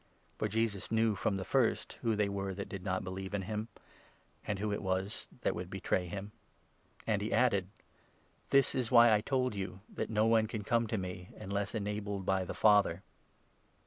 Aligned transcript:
For 0.39 0.47
Jesus 0.47 0.91
knew 0.91 1.13
from 1.13 1.37
the 1.37 1.45
first 1.45 1.99
who 2.01 2.15
they 2.15 2.27
were 2.27 2.55
that 2.55 2.67
did 2.67 2.83
not 2.83 3.03
believe 3.03 3.35
in 3.35 3.43
him, 3.43 3.67
and 4.47 4.57
who 4.57 4.73
it 4.73 4.81
was 4.81 5.27
that 5.41 5.53
would 5.53 5.69
betray 5.69 6.07
him; 6.07 6.31
and 7.05 7.21
he 7.21 7.31
added:" 7.31 7.67
This 8.49 8.73
is 8.73 8.89
why 8.89 9.13
I 9.13 9.21
told 9.21 9.53
you 9.53 9.81
that 9.93 10.09
no 10.09 10.25
one 10.25 10.47
can 10.47 10.63
come 10.63 10.87
to 10.87 10.97
me, 10.97 11.29
unless 11.37 11.75
enabled 11.75 12.25
by 12.25 12.45
the 12.45 12.55
Father. 12.55 13.03